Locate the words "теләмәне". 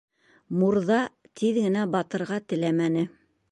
2.53-3.07